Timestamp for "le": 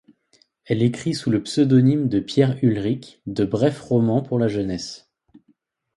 1.29-1.43